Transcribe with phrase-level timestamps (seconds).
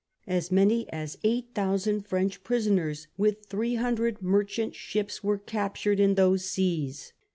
[0.25, 6.15] As many as eight thousand French prisoners, with three hundred merchant ships, were captured in
[6.15, 7.13] those seas.